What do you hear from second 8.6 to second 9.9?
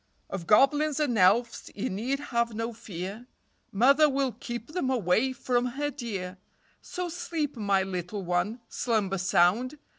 Slumber sound.